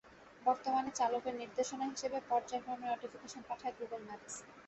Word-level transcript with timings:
বর্তমানে 0.41 0.91
চালকের 0.95 1.35
নির্দেশনা 1.41 1.85
হিসেবে 1.85 2.17
পর্যায়ক্রমে 2.29 2.85
নোটিফিকেশন 2.87 3.41
পাঠায় 3.49 3.75
গুগল 3.79 4.01
ম্যাপস। 4.07 4.35